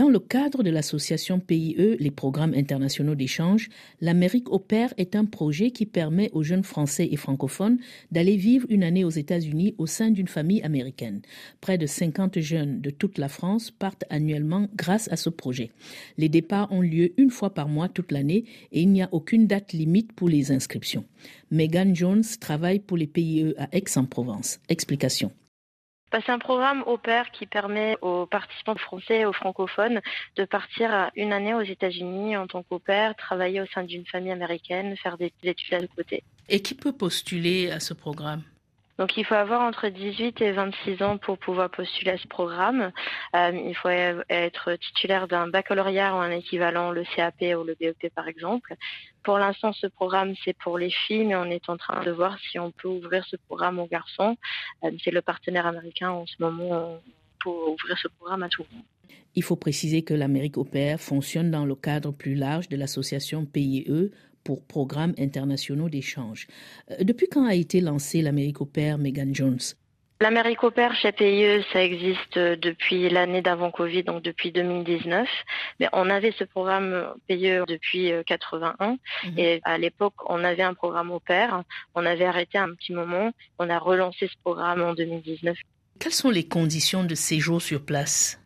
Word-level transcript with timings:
Dans 0.00 0.08
le 0.08 0.18
cadre 0.18 0.62
de 0.62 0.70
l'association 0.70 1.40
PIE, 1.40 1.76
les 1.98 2.10
programmes 2.10 2.54
internationaux 2.54 3.14
d'échange, 3.14 3.68
l'Amérique 4.00 4.46
pair 4.66 4.94
est 4.96 5.14
un 5.14 5.26
projet 5.26 5.72
qui 5.72 5.84
permet 5.84 6.30
aux 6.32 6.42
jeunes 6.42 6.64
Français 6.64 7.06
et 7.12 7.18
francophones 7.18 7.76
d'aller 8.10 8.38
vivre 8.38 8.66
une 8.70 8.82
année 8.82 9.04
aux 9.04 9.10
États-Unis 9.10 9.74
au 9.76 9.84
sein 9.84 10.10
d'une 10.10 10.26
famille 10.26 10.62
américaine. 10.62 11.20
Près 11.60 11.76
de 11.76 11.84
50 11.84 12.40
jeunes 12.40 12.80
de 12.80 12.88
toute 12.88 13.18
la 13.18 13.28
France 13.28 13.70
partent 13.70 14.06
annuellement 14.08 14.68
grâce 14.74 15.12
à 15.12 15.16
ce 15.16 15.28
projet. 15.28 15.70
Les 16.16 16.30
départs 16.30 16.72
ont 16.72 16.80
lieu 16.80 17.12
une 17.18 17.30
fois 17.30 17.52
par 17.52 17.68
mois 17.68 17.90
toute 17.90 18.10
l'année 18.10 18.44
et 18.72 18.80
il 18.80 18.88
n'y 18.88 19.02
a 19.02 19.10
aucune 19.12 19.46
date 19.46 19.74
limite 19.74 20.14
pour 20.14 20.30
les 20.30 20.50
inscriptions. 20.50 21.04
Megan 21.50 21.94
Jones 21.94 22.24
travaille 22.40 22.78
pour 22.78 22.96
les 22.96 23.06
PIE 23.06 23.52
à 23.58 23.68
Aix-en-Provence. 23.76 24.60
Explication. 24.70 25.30
C'est 26.12 26.32
un 26.32 26.38
programme 26.38 26.82
au 26.86 26.98
pair 26.98 27.30
qui 27.30 27.46
permet 27.46 27.96
aux 28.02 28.26
participants 28.26 28.74
français 28.74 29.20
et 29.20 29.26
aux 29.26 29.32
francophones 29.32 30.00
de 30.36 30.44
partir 30.44 31.10
une 31.14 31.32
année 31.32 31.54
aux 31.54 31.62
États-Unis 31.62 32.36
en 32.36 32.48
tant 32.48 32.62
qu'au 32.64 32.80
pair, 32.80 33.14
travailler 33.14 33.60
au 33.60 33.66
sein 33.66 33.84
d'une 33.84 34.04
famille 34.06 34.32
américaine, 34.32 34.96
faire 34.96 35.16
des 35.16 35.32
études 35.44 35.74
à 35.74 35.86
côté. 35.86 36.24
Et 36.48 36.60
qui 36.62 36.74
peut 36.74 36.92
postuler 36.92 37.70
à 37.70 37.78
ce 37.78 37.94
programme? 37.94 38.42
Donc 39.00 39.16
il 39.16 39.24
faut 39.24 39.34
avoir 39.34 39.62
entre 39.62 39.88
18 39.88 40.42
et 40.42 40.52
26 40.52 41.02
ans 41.02 41.16
pour 41.16 41.38
pouvoir 41.38 41.70
postuler 41.70 42.10
à 42.10 42.18
ce 42.18 42.28
programme. 42.28 42.92
Euh, 43.34 43.50
il 43.66 43.74
faut 43.74 43.88
être 43.88 44.74
titulaire 44.74 45.26
d'un 45.26 45.48
baccalauréat 45.48 46.14
ou 46.14 46.18
un 46.18 46.30
équivalent, 46.30 46.90
le 46.90 47.04
CAP 47.16 47.40
ou 47.58 47.64
le 47.64 47.74
BEP 47.80 48.12
par 48.14 48.28
exemple. 48.28 48.74
Pour 49.22 49.38
l'instant, 49.38 49.72
ce 49.72 49.86
programme, 49.86 50.34
c'est 50.44 50.54
pour 50.58 50.76
les 50.76 50.90
filles, 50.90 51.24
mais 51.24 51.36
on 51.36 51.46
est 51.46 51.70
en 51.70 51.78
train 51.78 52.04
de 52.04 52.10
voir 52.10 52.38
si 52.50 52.58
on 52.58 52.72
peut 52.72 52.88
ouvrir 52.88 53.24
ce 53.24 53.36
programme 53.36 53.78
aux 53.78 53.86
garçons. 53.86 54.36
Euh, 54.84 54.90
c'est 55.02 55.10
le 55.10 55.22
partenaire 55.22 55.66
américain 55.66 56.10
en 56.10 56.26
ce 56.26 56.34
moment 56.38 57.00
pour 57.42 57.70
ouvrir 57.70 57.96
ce 57.96 58.08
programme 58.08 58.42
à 58.42 58.50
tout 58.50 58.66
le 58.70 58.76
monde. 58.76 58.84
Il 59.34 59.42
faut 59.42 59.56
préciser 59.56 60.02
que 60.02 60.12
l'Amérique 60.12 60.58
au 60.58 60.64
pair 60.64 61.00
fonctionne 61.00 61.50
dans 61.50 61.64
le 61.64 61.74
cadre 61.74 62.12
plus 62.12 62.34
large 62.34 62.68
de 62.68 62.76
l'association 62.76 63.46
PIE, 63.46 64.12
pour 64.44 64.64
programmes 64.64 65.14
internationaux 65.18 65.88
d'échange. 65.88 66.46
Euh, 66.90 66.96
depuis 67.00 67.28
quand 67.28 67.46
a 67.46 67.54
été 67.54 67.80
lancé 67.80 68.22
l'Amérique 68.22 68.60
au 68.60 68.66
pair, 68.66 68.98
Megan 68.98 69.34
Jones? 69.34 69.60
L'Amérique 70.22 70.62
au 70.64 70.70
pair 70.70 70.94
chez 70.94 71.12
PIE, 71.12 71.64
ça 71.72 71.82
existe 71.82 72.38
depuis 72.38 73.08
l'année 73.08 73.40
d'avant 73.40 73.70
Covid, 73.70 74.02
donc 74.02 74.22
depuis 74.22 74.52
2019. 74.52 75.26
Mais 75.78 75.88
on 75.94 76.10
avait 76.10 76.34
ce 76.38 76.44
programme 76.44 77.14
PIE 77.26 77.60
depuis 77.66 78.12
81. 78.26 78.74
Euh, 78.80 78.96
mhm. 79.24 79.38
Et 79.38 79.60
à 79.64 79.78
l'époque, 79.78 80.12
on 80.28 80.44
avait 80.44 80.62
un 80.62 80.74
programme 80.74 81.10
au 81.10 81.20
pair. 81.20 81.62
On 81.94 82.04
avait 82.04 82.26
arrêté 82.26 82.58
un 82.58 82.74
petit 82.74 82.92
moment. 82.92 83.32
On 83.58 83.70
a 83.70 83.78
relancé 83.78 84.26
ce 84.26 84.34
programme 84.44 84.82
en 84.82 84.92
2019. 84.92 85.56
Quelles 85.98 86.12
sont 86.12 86.30
les 86.30 86.44
conditions 86.44 87.04
de 87.04 87.14
séjour 87.14 87.62
sur 87.62 87.82
place? 87.82 88.39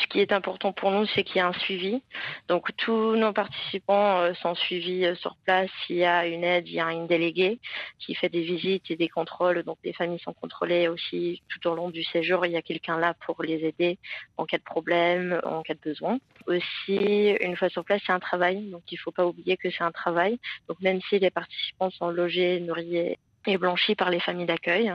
Ce 0.00 0.06
qui 0.08 0.20
est 0.20 0.32
important 0.32 0.72
pour 0.72 0.90
nous, 0.90 1.06
c'est 1.06 1.24
qu'il 1.24 1.36
y 1.36 1.38
ait 1.38 1.42
un 1.42 1.52
suivi. 1.52 2.02
Donc 2.48 2.74
tous 2.76 3.16
nos 3.16 3.32
participants 3.32 4.20
euh, 4.20 4.34
sont 4.34 4.54
suivis 4.54 5.04
euh, 5.04 5.14
sur 5.16 5.36
place. 5.44 5.70
S'il 5.86 5.96
y 5.96 6.04
a 6.04 6.26
une 6.26 6.44
aide, 6.44 6.68
il 6.68 6.74
y 6.74 6.80
a 6.80 6.92
une 6.92 7.06
déléguée 7.06 7.58
qui 7.98 8.14
fait 8.14 8.28
des 8.28 8.42
visites 8.42 8.90
et 8.90 8.96
des 8.96 9.08
contrôles. 9.08 9.62
Donc 9.62 9.78
les 9.84 9.92
familles 9.92 10.20
sont 10.20 10.32
contrôlées 10.32 10.88
aussi 10.88 11.42
tout 11.48 11.68
au 11.68 11.74
long 11.74 11.90
du 11.90 12.02
séjour. 12.04 12.46
Il 12.46 12.52
y 12.52 12.56
a 12.56 12.62
quelqu'un 12.62 12.98
là 12.98 13.14
pour 13.26 13.42
les 13.42 13.64
aider 13.64 13.98
en 14.36 14.44
cas 14.44 14.58
de 14.58 14.62
problème, 14.62 15.40
en 15.44 15.62
cas 15.62 15.74
de 15.74 15.80
besoin. 15.80 16.18
Aussi, 16.46 17.36
une 17.40 17.56
fois 17.56 17.68
sur 17.68 17.84
place, 17.84 18.00
c'est 18.06 18.12
un 18.12 18.20
travail. 18.20 18.70
Donc 18.70 18.82
il 18.90 18.96
ne 18.96 19.00
faut 19.00 19.12
pas 19.12 19.26
oublier 19.26 19.56
que 19.56 19.70
c'est 19.70 19.84
un 19.84 19.92
travail. 19.92 20.38
Donc 20.68 20.80
même 20.80 21.00
si 21.08 21.18
les 21.18 21.30
participants 21.30 21.90
sont 21.90 22.10
logés, 22.10 22.60
nourris 22.60 23.16
est 23.52 23.58
blanchie 23.58 23.94
par 23.94 24.10
les 24.10 24.20
familles 24.20 24.46
d'accueil. 24.46 24.92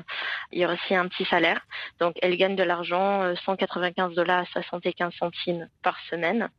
Il 0.52 0.60
y 0.60 0.64
a 0.64 0.72
aussi 0.72 0.96
un 0.96 1.08
petit 1.08 1.26
salaire. 1.26 1.62
Donc, 2.00 2.16
elle 2.22 2.38
gagne 2.38 2.56
de 2.56 2.64
l'argent, 2.64 3.34
195 3.46 4.12
euh, 4.12 4.16
dollars 4.16 4.42
à 4.42 4.46
75 4.46 5.14
centimes 5.14 5.70
par 5.84 5.98
semaine, 6.10 6.50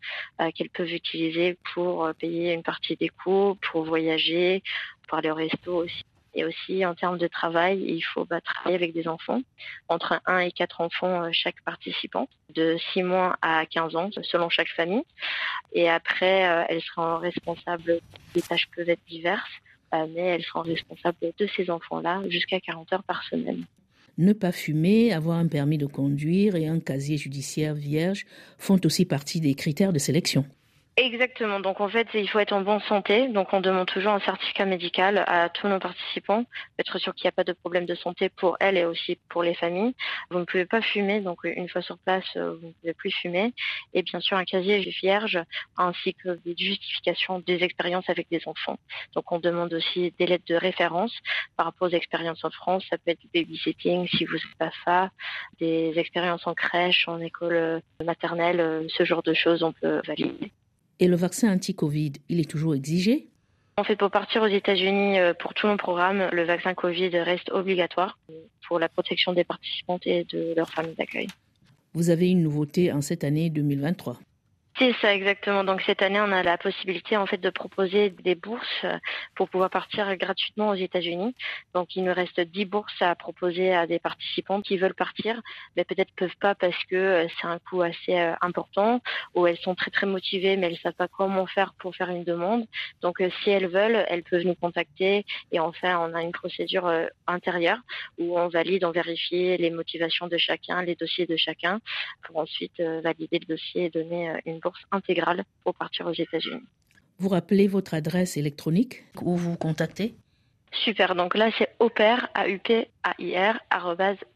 euh, 0.41 0.51
qu'elles 0.55 0.71
peuvent 0.71 0.93
utiliser 0.93 1.59
pour 1.75 2.05
euh, 2.05 2.13
payer 2.13 2.53
une 2.53 2.63
partie 2.63 2.97
des 2.97 3.09
coûts, 3.09 3.59
pour 3.71 3.85
voyager, 3.85 4.63
pour 5.09 5.19
aller 5.19 5.31
au 5.31 5.35
resto 5.35 5.85
aussi. 5.85 6.05
Et 6.35 6.47
aussi, 6.47 6.87
en 6.87 6.95
termes 6.95 7.19
de 7.19 7.27
travail, 7.27 7.83
il 7.87 8.01
faut 8.01 8.25
bah, 8.25 8.41
travailler 8.41 8.77
avec 8.77 8.95
des 8.95 9.07
enfants, 9.07 9.43
entre 9.89 10.23
1 10.25 10.39
et 10.39 10.53
4 10.53 10.81
enfants 10.81 11.31
chaque 11.31 11.61
participant, 11.63 12.27
de 12.55 12.79
6 12.95 13.03
mois 13.03 13.37
à 13.43 13.67
15 13.67 13.97
ans, 13.97 14.09
selon 14.23 14.49
chaque 14.49 14.71
famille. 14.71 15.05
Et 15.75 15.91
après, 15.91 16.67
elle 16.71 16.81
sera 16.81 17.19
responsable, 17.19 18.01
les 18.35 18.41
tâches 18.41 18.67
peuvent 18.75 18.89
être 18.89 19.05
diverses, 19.07 19.51
mais 19.93 20.21
elle 20.21 20.43
sera 20.43 20.63
responsable 20.63 21.19
de 21.39 21.47
ces 21.57 21.71
enfants-là 21.71 22.23
jusqu'à 22.29 22.61
40 22.61 22.93
heures 22.93 23.05
par 23.05 23.23
semaine. 23.25 23.65
Ne 24.19 24.33
pas 24.33 24.53
fumer, 24.53 25.13
avoir 25.13 25.39
un 25.39 25.49
permis 25.49 25.79
de 25.79 25.87
conduire 25.87 26.55
et 26.55 26.67
un 26.67 26.81
casier 26.81 27.17
judiciaire 27.17 27.75
vierge 27.75 28.27
font 28.59 28.79
aussi 28.85 29.07
partie 29.07 29.41
des 29.41 29.55
critères 29.55 29.93
de 29.93 29.99
sélection. 29.99 30.45
Exactement. 30.99 31.59
Donc 31.61 31.81
en 31.81 31.89
fait, 31.89 32.07
il 32.13 32.29
faut 32.29 32.39
être 32.39 32.53
en 32.53 32.61
bonne 32.61 32.81
santé. 32.83 33.27
Donc 33.29 33.55
on 33.55 33.63
demande 33.63 33.87
toujours 33.87 34.13
un 34.13 34.21
certificat 34.21 34.67
médical 34.67 35.25
à 35.27 35.49
tous 35.49 35.67
nos 35.67 35.79
participants, 35.79 36.45
être 36.79 36.99
sûr 36.99 37.15
qu'il 37.15 37.25
n'y 37.25 37.29
a 37.31 37.33
pas 37.33 37.45
de 37.45 37.55
problème 37.55 37.87
de 37.87 37.95
santé 37.95 38.29
pour 38.29 38.59
elles 38.61 38.77
et 38.77 38.85
aussi 38.85 39.19
pour 39.31 39.43
les 39.43 39.55
familles. 39.55 39.95
Vous 40.31 40.39
ne 40.39 40.45
pouvez 40.45 40.67
pas 40.67 40.83
fumer, 40.83 41.21
donc 41.21 41.45
une 41.45 41.67
fois 41.71 41.81
sur 41.81 41.97
place, 41.97 42.27
euh, 42.37 42.57
vous 42.61 42.67
ne 42.67 42.73
pouvez 42.73 42.93
plus 42.93 43.11
fumer. 43.11 43.55
Et 43.95 44.03
bien 44.03 44.21
sûr 44.21 44.37
un 44.37 44.45
casier 44.45 44.81
vierge 45.01 45.39
ainsi 45.79 46.13
que 46.13 46.39
des 46.45 46.55
justifications 46.59 47.39
des 47.39 47.63
expériences 47.65 48.11
avec 48.11 48.29
des 48.31 48.43
enfants. 48.45 48.79
Donc 49.15 49.33
on 49.33 49.39
demande 49.39 49.73
aussi 49.73 50.13
des 50.19 50.27
lettres 50.27 50.45
de 50.47 50.57
référence 50.57 51.15
par 51.57 51.65
rapport 51.67 51.89
aux 51.89 51.93
expériences 51.93 52.45
en 52.45 52.51
France. 52.51 52.85
Ça 52.91 52.99
peut 52.99 53.13
être 53.13 53.21
du 53.21 53.29
babysitting 53.33 54.09
si 54.09 54.27
vous 54.27 54.37
pas 54.59 54.73
ça, 54.85 55.11
des 55.59 55.95
expériences 55.97 56.47
en 56.47 56.53
crèche, 56.53 57.09
en 57.09 57.19
école 57.21 57.81
maternelle, 58.05 58.61
euh, 58.61 58.87
ce 58.89 59.05
genre 59.05 59.23
de 59.23 59.33
choses 59.33 59.63
on 59.63 59.73
peut 59.73 60.03
valider. 60.07 60.53
Et 61.03 61.09
le 61.09 61.17
vaccin 61.17 61.53
anti-Covid, 61.53 62.13
il 62.29 62.39
est 62.39 62.49
toujours 62.49 62.77
exigé? 62.77 63.27
En 63.77 63.83
fait, 63.83 63.97
pour 63.97 64.13
partir 64.13 64.41
aux 64.43 64.47
États-Unis, 64.47 65.19
euh, 65.19 65.35
pour 65.35 65.53
tous 65.53 65.67
nos 65.67 65.77
programmes, 65.77 66.29
le 66.31 66.45
vaccin 66.45 66.75
Covid 66.75 67.09
reste 67.19 67.51
obligatoire 67.51 68.21
pour 68.69 68.79
la 68.79 68.89
protection 68.89 69.33
des 69.33 69.43
participantes 69.43 70.07
et 70.07 70.23
de 70.33 70.55
leurs 70.57 70.71
familles 70.71 70.95
d'accueil. 70.95 71.27
Vous 71.93 72.11
avez 72.11 72.31
une 72.31 72.45
nouveauté 72.45 72.93
en 72.93 73.01
cette 73.01 73.25
année 73.25 73.51
2023 73.51 74.17
c'est 74.83 74.95
ça 75.01 75.15
exactement. 75.15 75.63
Donc 75.63 75.81
cette 75.83 76.03
année, 76.03 76.21
on 76.21 76.33
a 76.33 76.43
la 76.43 76.59
possibilité 76.59 77.17
en 77.17 77.25
fait 77.25 77.37
de 77.37 77.51
proposer 77.51 78.11
des 78.11 78.35
bourses 78.35 78.85
pour 79.37 79.49
pouvoir 79.49 79.71
partir 79.71 80.17
gratuitement 80.17 80.71
aux 80.71 80.75
États-Unis. 80.75 81.37
Donc 81.73 81.95
il 81.95 82.03
nous 82.03 82.13
reste 82.13 82.41
10 82.41 82.65
bourses 82.65 83.01
à 83.01 83.15
proposer 83.15 83.73
à 83.73 83.87
des 83.87 84.01
participants 84.01 84.61
qui 84.61 84.79
veulent 84.79 84.95
partir, 84.95 85.41
mais 85.77 85.85
peut-être 85.85 86.11
peuvent 86.17 86.37
pas 86.41 86.57
parce 86.57 86.77
que 86.91 86.97
euh, 86.97 87.29
c'est 87.29 87.47
un 87.47 87.61
coût 87.61 87.83
assez 87.83 88.19
euh, 88.19 88.35
important 88.41 89.01
ou 89.37 89.47
elles 89.47 89.59
sont 89.59 89.77
très 89.77 89.93
très 89.93 90.07
motivées 90.07 90.57
mais 90.57 90.67
elles 90.67 90.79
savent 90.79 90.95
pas 90.95 91.07
comment 91.07 91.47
faire 91.47 91.75
pour 91.79 91.95
faire 91.95 92.11
une 92.11 92.25
demande. 92.25 92.67
Donc 93.03 93.21
euh, 93.21 93.31
si 93.45 93.51
elles 93.51 93.69
veulent, 93.69 94.05
elles 94.09 94.25
peuvent 94.25 94.45
nous 94.45 94.57
contacter 94.57 95.25
et 95.53 95.61
enfin 95.61 95.97
on 96.01 96.13
a 96.13 96.23
une 96.23 96.33
procédure 96.33 96.93
intérieure 97.29 97.79
où 98.19 98.37
on 98.37 98.49
valide, 98.49 98.85
on 98.85 98.91
vérifie 98.91 99.57
les 99.57 99.71
motivations 99.71 100.27
de 100.27 100.39
chacun, 100.39 100.83
les 100.83 100.97
dossiers 100.97 101.27
de 101.27 101.37
chacun 101.37 101.79
pour 102.25 102.39
ensuite 102.39 102.81
valider 102.81 103.39
le 103.39 103.47
dossier 103.47 103.85
et 103.85 103.91
donner 103.91 104.33
une 104.45 104.59
bourse 104.59 104.72
intégrale 104.91 105.45
pour 105.65 105.75
partir 105.75 106.07
aux 106.07 106.13
États-Unis. 106.13 106.63
Vous 107.19 107.29
rappelez 107.29 107.69
votre 107.69 107.95
adresse 107.95 108.37
électronique 108.37 109.05
où 109.21 109.37
vous 109.37 109.57
contactez? 109.57 110.15
Super, 110.85 111.15
donc 111.15 111.35
là 111.37 111.51
c'est 111.59 111.69
aupair, 111.79 112.29
a 112.35 112.49
u 112.49 112.59
p 112.59 112.89
a 113.05 113.15
i 113.19 113.37
r 113.37 113.61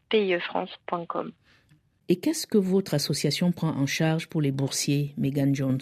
piefrance.com. 0.09 1.31
Et 2.09 2.15
qu'est-ce 2.17 2.47
que 2.47 2.57
votre 2.57 2.93
association 2.93 3.51
prend 3.51 3.69
en 3.71 3.85
charge 3.85 4.27
pour 4.27 4.41
les 4.41 4.51
boursiers, 4.51 5.13
Megan 5.17 5.53
Jones? 5.53 5.81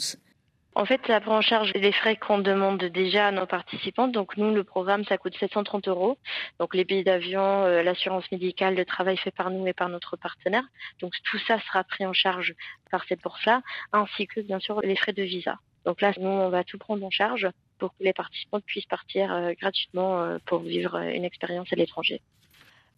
En 0.76 0.86
fait, 0.86 1.00
ça 1.08 1.22
prend 1.22 1.38
en 1.38 1.42
charge 1.42 1.72
les 1.74 1.94
frais 1.94 2.18
qu'on 2.18 2.40
demande 2.40 2.84
déjà 2.84 3.28
à 3.28 3.32
nos 3.32 3.46
participants. 3.46 4.10
Donc 4.10 4.36
nous, 4.36 4.54
le 4.54 4.66
programme, 4.66 5.06
ça 5.06 5.18
coûte 5.18 5.36
730 5.40 5.88
euros. 5.88 6.18
Donc 6.60 6.76
les 6.76 6.84
billets 6.84 7.06
d'avion, 7.06 7.64
euh, 7.64 7.82
l'assurance 7.82 8.30
médicale, 8.32 8.76
le 8.76 8.84
travail 8.84 9.16
fait 9.16 9.32
par 9.32 9.50
nous 9.52 9.66
et 9.68 9.74
par 9.74 9.88
notre 9.88 10.18
partenaire. 10.18 10.66
Donc 11.00 11.14
tout 11.24 11.40
ça 11.48 11.60
sera 11.62 11.86
pris 11.86 12.06
en 12.06 12.12
charge 12.12 12.54
par 12.92 13.06
cette 13.08 13.22
bourse-là, 13.22 13.62
ainsi 13.94 14.28
que 14.28 14.42
bien 14.42 14.60
sûr 14.60 14.82
les 14.82 14.98
frais 14.98 15.14
de 15.14 15.24
visa. 15.24 15.58
Donc 15.86 16.02
là, 16.02 16.12
nous, 16.20 16.28
on 16.28 16.50
va 16.50 16.64
tout 16.66 16.78
prendre 16.78 17.06
en 17.06 17.10
charge 17.10 17.48
pour 17.78 17.92
que 17.92 18.04
les 18.04 18.14
participants 18.14 18.60
puissent 18.60 18.86
partir 18.86 19.32
euh, 19.32 19.54
gratuitement 19.60 20.22
euh, 20.22 20.38
pour 20.46 20.60
vivre 20.60 20.98
une 20.98 21.24
expérience 21.24 21.72
à 21.72 21.78
l'étranger. 21.78 22.22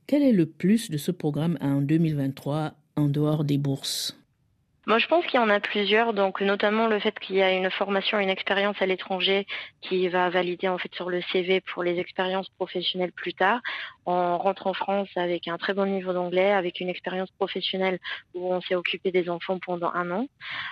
Quel 0.08 0.24
est 0.24 0.32
le 0.32 0.48
plus 0.48 0.90
de 0.90 0.98
ce 0.98 1.12
programme 1.12 1.58
en 1.62 1.82
2023 1.82 2.74
en 2.96 3.08
dehors 3.08 3.44
des 3.44 3.58
bourses? 3.58 4.18
Moi, 4.88 5.00
je 5.00 5.08
pense 5.08 5.26
qu'il 5.26 5.38
y 5.38 5.44
en 5.44 5.50
a 5.50 5.60
plusieurs, 5.60 6.14
donc 6.14 6.40
notamment 6.40 6.88
le 6.88 6.98
fait 7.00 7.20
qu'il 7.20 7.36
y 7.36 7.42
a 7.42 7.52
une 7.52 7.70
formation, 7.70 8.20
une 8.20 8.30
expérience 8.30 8.82
à 8.82 8.86
l'étranger 8.86 9.46
qui 9.82 10.08
va 10.08 10.30
valider 10.30 10.70
en 10.70 10.78
fait 10.78 10.96
sur 10.96 11.10
le 11.10 11.22
CV 11.34 11.60
pour 11.60 11.84
les 11.84 12.00
expériences 12.00 12.48
professionnelles 12.52 13.12
plus 13.12 13.34
tard. 13.34 13.60
On 14.10 14.38
rentre 14.38 14.68
en 14.68 14.74
France 14.74 15.10
avec 15.18 15.50
un 15.50 15.58
très 15.58 15.74
bon 15.74 15.86
niveau 15.86 16.14
d'anglais, 16.14 16.52
avec 16.52 16.80
une 16.80 16.88
expérience 16.88 17.30
professionnelle 17.32 18.00
où 18.34 18.54
on 18.54 18.62
s'est 18.62 18.76
occupé 18.76 19.12
des 19.12 19.30
enfants 19.30 19.60
pendant 19.60 19.92
un 19.94 20.10
an. 20.12 20.28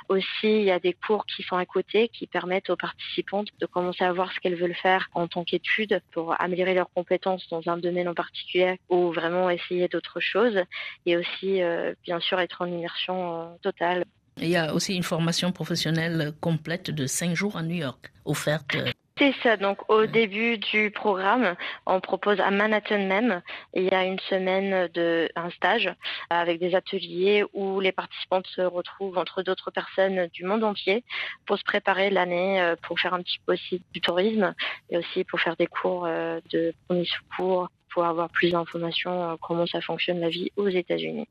Aussi, 0.08 0.26
il 0.44 0.64
y 0.64 0.72
a 0.72 0.80
des 0.80 0.94
cours 0.94 1.26
qui 1.26 1.44
sont 1.44 1.58
à 1.58 1.66
côté 1.66 2.08
qui 2.08 2.28
permettent 2.28 2.70
aux 2.70 2.78
participantes 2.78 3.50
de 3.60 3.66
commencer 3.66 4.06
à 4.06 4.14
voir 4.14 4.32
ce 4.32 4.40
qu'elles 4.40 4.56
veulent 4.56 4.74
faire 4.74 5.10
en 5.14 5.28
tant 5.28 5.44
qu'études 5.44 6.02
pour 6.14 6.42
améliorer 6.42 6.74
leurs 6.74 6.90
compétences 6.94 7.46
dans 7.50 7.62
un 7.68 7.76
domaine 7.76 8.08
en 8.08 8.14
particulier 8.14 8.80
ou 8.88 9.12
vraiment 9.12 9.50
essayer 9.50 9.90
d'autres 9.90 10.22
choses 10.22 10.62
et 11.06 11.18
aussi, 11.18 11.62
euh, 11.62 11.94
bien 12.06 12.22
sûr, 12.22 12.40
être 12.40 12.62
en 12.62 12.68
immersion 12.68 13.42
euh, 13.42 13.46
totale 13.62 14.06
Il 14.38 14.48
y 14.48 14.56
a 14.56 14.74
aussi 14.74 14.96
une 14.96 15.04
formation 15.04 15.52
professionnelle 15.52 16.32
complète 16.40 16.90
de 16.90 17.06
cinq 17.06 17.36
jours 17.36 17.58
à 17.58 17.64
New 17.64 17.76
York, 17.76 18.14
offerte 18.24 18.78
c'est 19.18 19.34
ça. 19.44 19.56
Donc, 19.56 19.90
au 19.90 20.06
début 20.06 20.58
du 20.58 20.92
programme, 20.92 21.56
on 21.86 22.02
propose 22.02 22.40
à 22.42 22.52
Manhattan 22.52 23.08
même, 23.08 23.42
il 23.74 23.86
y 23.86 23.92
a 23.92 24.04
une 24.04 24.20
semaine 24.20 24.90
de 24.94 25.30
un 25.38 25.50
stage 25.52 25.90
avec 26.30 26.60
des 26.60 26.76
ateliers 26.76 27.46
où 27.54 27.80
les 27.80 27.94
participantes 27.94 28.46
se 28.48 28.62
retrouvent 28.62 29.18
entre 29.18 29.42
d'autres 29.42 29.72
personnes 29.72 30.28
du 30.34 30.44
monde 30.44 30.66
entier 30.66 31.06
pour 31.46 31.58
se 31.58 31.64
préparer 31.64 32.10
l'année, 32.10 32.62
euh, 32.62 32.76
pour 32.82 33.00
faire 33.00 33.14
un 33.14 33.22
petit 33.22 33.40
peu 33.46 33.54
aussi 33.54 33.82
du 33.94 34.02
tourisme 34.02 34.54
et 34.90 34.98
aussi 34.98 35.24
pour 35.24 35.40
faire 35.40 35.56
des 35.56 35.68
cours 35.68 36.06
euh, 36.06 36.42
de 36.52 36.74
premiers 36.86 37.06
secours, 37.06 37.70
pour 37.94 38.04
avoir 38.04 38.30
plus 38.30 38.52
d'informations 38.52 39.32
euh, 39.32 39.36
comment 39.42 39.66
ça 39.66 39.80
fonctionne 39.80 40.20
la 40.20 40.30
vie 40.30 40.52
aux 40.58 40.68
États-Unis. 40.68 41.30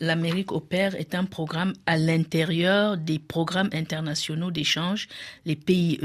L'Amérique 0.00 0.52
pair 0.60 0.94
est 0.94 1.14
un 1.14 1.24
programme 1.24 1.72
à 1.86 1.96
l'intérieur 1.96 2.96
des 2.96 3.18
programmes 3.18 3.70
internationaux 3.72 4.50
d'échange, 4.50 5.08
les 5.44 5.56
PIE. 5.56 6.00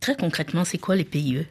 Très 0.00 0.16
concrètement, 0.16 0.64
c'est 0.64 0.78
quoi 0.78 0.96
les 0.96 1.04
PIE 1.04 1.46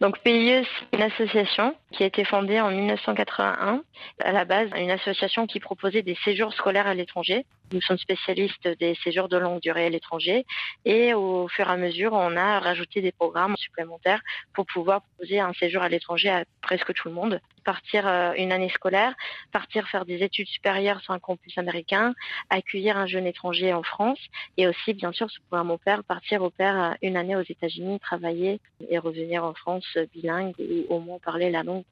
donc 0.00 0.18
PIE, 0.22 0.62
c'est 0.62 0.98
une 0.98 1.02
association 1.02 1.74
qui 1.92 2.02
a 2.02 2.06
été 2.06 2.24
fondée 2.24 2.60
en 2.60 2.70
1981. 2.70 3.82
À 4.20 4.32
la 4.32 4.44
base, 4.44 4.70
une 4.76 4.90
association 4.90 5.46
qui 5.46 5.60
proposait 5.60 6.02
des 6.02 6.16
séjours 6.24 6.52
scolaires 6.52 6.86
à 6.86 6.94
l'étranger. 6.94 7.46
Nous 7.72 7.80
sommes 7.80 7.98
spécialistes 7.98 8.68
des 8.78 8.94
séjours 9.02 9.28
de 9.28 9.36
longue 9.36 9.60
durée 9.60 9.86
à 9.86 9.88
l'étranger 9.88 10.46
et 10.84 11.14
au 11.14 11.48
fur 11.48 11.68
et 11.68 11.72
à 11.72 11.76
mesure, 11.76 12.12
on 12.12 12.36
a 12.36 12.60
rajouté 12.60 13.00
des 13.00 13.10
programmes 13.10 13.56
supplémentaires 13.56 14.20
pour 14.54 14.66
pouvoir 14.66 15.02
proposer 15.02 15.40
un 15.40 15.52
séjour 15.54 15.82
à 15.82 15.88
l'étranger 15.88 16.28
à 16.28 16.44
presque 16.62 16.92
tout 16.94 17.08
le 17.08 17.14
monde. 17.14 17.40
Partir 17.64 18.06
euh, 18.06 18.32
une 18.36 18.52
année 18.52 18.68
scolaire, 18.68 19.14
partir 19.50 19.88
faire 19.88 20.04
des 20.04 20.22
études 20.22 20.46
supérieures 20.46 21.00
sur 21.00 21.12
un 21.12 21.18
campus 21.18 21.58
américain, 21.58 22.14
accueillir 22.50 22.96
un 22.96 23.06
jeune 23.06 23.26
étranger 23.26 23.72
en 23.72 23.82
France 23.82 24.20
et 24.56 24.68
aussi, 24.68 24.94
bien 24.94 25.10
sûr, 25.10 25.28
ce 25.28 25.40
programme 25.48 25.72
au 25.72 25.78
pair, 25.78 26.04
partir 26.04 26.42
au 26.42 26.50
pair 26.50 26.80
euh, 26.80 26.94
une 27.02 27.16
année 27.16 27.34
aux 27.34 27.42
États-Unis, 27.42 27.98
travailler 27.98 28.60
et 28.88 28.98
revenir 28.98 29.44
en 29.44 29.54
France 29.54 29.86
bilingue 30.12 30.54
ou 30.60 30.94
au 30.94 31.00
moins 31.00 31.18
parler 31.18 31.50
la 31.50 31.64
langue 31.64 31.84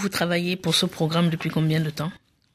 Vous 0.00 0.08
travaillez 0.08 0.56
pour 0.56 0.74
ce 0.74 0.86
programme 0.86 1.30
depuis 1.30 1.50
combien 1.50 1.80
de 1.80 1.90
temps? 1.90 2.10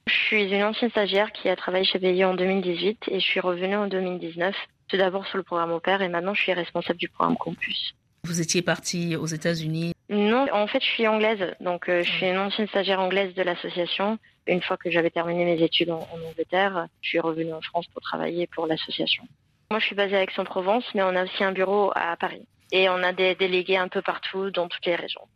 Je 0.07 0.13
suis 0.13 0.43
une 0.43 0.63
ancienne 0.63 0.89
stagiaire 0.89 1.31
qui 1.31 1.47
a 1.49 1.55
travaillé 1.55 1.85
chez 1.85 1.99
BI 1.99 2.23
en 2.25 2.33
2018 2.33 3.03
et 3.07 3.19
je 3.19 3.25
suis 3.25 3.39
revenue 3.39 3.75
en 3.75 3.87
2019, 3.87 4.55
tout 4.87 4.97
d'abord 4.97 5.25
sur 5.27 5.37
le 5.37 5.43
programme 5.43 5.71
au 5.71 5.79
pair 5.79 6.01
et 6.01 6.09
maintenant 6.09 6.33
je 6.33 6.41
suis 6.41 6.53
responsable 6.53 6.99
du 6.99 7.07
programme 7.07 7.37
Campus. 7.37 7.93
Vous 8.23 8.41
étiez 8.41 8.61
partie 8.61 9.15
aux 9.15 9.25
États-Unis? 9.25 9.93
Non, 10.09 10.47
en 10.51 10.67
fait 10.67 10.81
je 10.81 10.87
suis 10.87 11.07
anglaise, 11.07 11.55
donc 11.59 11.87
euh, 11.87 12.03
je 12.03 12.11
suis 12.11 12.25
une 12.27 12.37
ancienne 12.37 12.67
stagiaire 12.67 12.99
anglaise 12.99 13.33
de 13.33 13.41
l'association. 13.43 14.17
Une 14.47 14.61
fois 14.61 14.77
que 14.77 14.89
j'avais 14.91 15.11
terminé 15.11 15.45
mes 15.45 15.63
études 15.63 15.91
en, 15.91 16.07
Angleterre, 16.29 16.87
je 17.01 17.09
suis 17.09 17.19
revenue 17.19 17.53
en 17.53 17.61
France 17.61 17.87
pour 17.87 18.01
travailler 18.01 18.47
pour 18.47 18.67
l'association. 18.67 19.23
Moi 19.69 19.79
je 19.79 19.85
suis 19.85 19.95
basée 19.95 20.17
à 20.17 20.23
Aix-en-Provence, 20.23 20.83
mais 20.93 21.03
on 21.03 21.15
a 21.15 21.23
aussi 21.23 21.43
un 21.43 21.51
bureau 21.51 21.91
à 21.95 22.15
Paris 22.17 22.45
et 22.71 22.89
on 22.89 23.03
a 23.03 23.13
des 23.13 23.35
délégués 23.35 23.77
un 23.77 23.87
peu 23.87 24.01
partout 24.01 24.51
dans 24.51 24.67
toutes 24.67 24.85
les 24.85 24.95
régions. 24.95 25.27